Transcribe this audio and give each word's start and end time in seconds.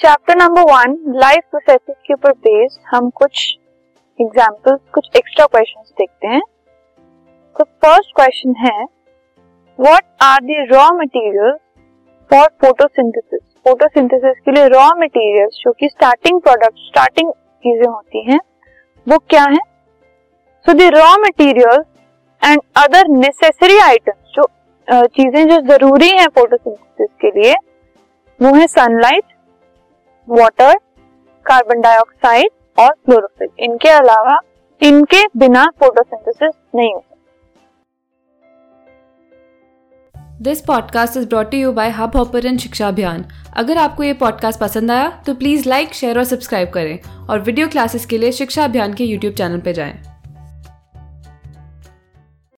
Chapter 0.00 0.36
number 0.36 0.62
one 0.64 0.94
life 1.16 1.42
processes 1.50 1.96
के 2.06 2.14
ऊपर 2.14 2.32
based 2.44 2.80
हम 2.90 3.08
कुछ 3.16 3.40
एग्जांपल्स 4.18 4.78
कुछ 4.94 5.08
एक्स्ट्रा 5.16 5.44
क्वेश्चंस 5.46 5.92
देखते 5.98 6.28
हैं। 6.28 6.40
तो 7.56 7.64
फ़र्स्ट 7.64 8.14
क्वेश्चन 8.16 8.54
है 8.58 8.84
what 9.78 10.04
are 10.22 10.40
the 10.42 10.66
raw 10.72 10.86
materials 10.96 11.58
for 12.30 12.48
photosynthesis 12.62 13.40
photosynthesis 13.66 14.40
के 14.44 14.52
लिए 14.52 14.68
रॉ 14.68 14.86
मटेरियल्स 14.98 15.60
जो 15.64 15.72
कि 15.72 15.88
स्टार्टिंग 15.88 16.40
प्रोडक्ट 16.40 16.78
स्टार्टिंग 16.86 17.30
चीज़ें 17.30 17.86
होती 17.86 18.22
हैं, 18.30 18.38
वो 19.06 19.18
क्या 19.20 19.44
है? 19.44 19.60
So 20.66 20.72
the 20.72 20.88
raw 20.94 21.12
materials 21.24 21.86
and 22.42 22.60
other 22.78 23.08
necessary 23.18 23.78
items 23.80 24.34
जो 24.34 25.06
चीज़ें 25.08 25.48
जो 25.48 25.60
ज़रूरी 25.68 26.08
हैं 26.10 26.26
फोटोसिंथेसिस 26.30 27.14
के 27.20 27.30
लिए, 27.32 27.54
वो 28.40 28.54
है 28.54 28.66
सनलाइट 28.68 29.24
वाटर 30.28 30.74
कार्बन 31.46 31.80
डाइऑक्साइड 31.80 32.50
और 32.78 32.92
क्लोरोफिल 32.92 33.48
इनके 33.58 33.88
अलावा 33.88 34.38
इनके 34.82 35.26
बिना 35.36 35.66
फोटोसिंथेसिस 35.66 36.50
नहीं 36.74 36.94
होता। 36.94 37.08
This 40.42 40.60
podcast 40.60 41.16
is 41.16 41.28
brought 41.28 41.54
you 41.54 41.72
by 41.72 41.90
Hubhopper 42.16 42.56
Shiksha 42.56 42.88
Abhiyan 42.88 43.24
अगर 43.56 43.78
आपको 43.78 44.02
ये 44.02 44.12
पॉडकास्ट 44.12 44.60
पसंद 44.60 44.90
आया 44.90 45.22
तो 45.26 45.34
प्लीज़ 45.34 45.68
लाइक 45.68 45.94
शेयर 45.94 46.18
और 46.18 46.24
सब्सक्राइब 46.24 46.70
करें 46.70 47.26
और 47.28 47.40
वीडियो 47.40 47.68
क्लासेस 47.68 48.06
के 48.06 48.18
लिए 48.18 48.32
शिक्षा 48.32 48.64
अभियान 48.64 48.94
के 48.94 49.04
यूट्यूब 49.04 49.34
चैनल 49.34 49.60
पर 49.60 49.72
जाएँ। 49.72 50.11